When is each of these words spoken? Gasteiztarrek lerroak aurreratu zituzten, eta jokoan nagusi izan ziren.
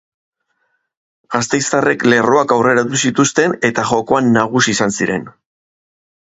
Gasteiztarrek 1.35 2.07
lerroak 2.13 2.55
aurreratu 2.57 3.03
zituzten, 3.03 3.55
eta 3.71 3.87
jokoan 3.93 4.35
nagusi 4.41 4.77
izan 4.77 4.99
ziren. 4.99 5.33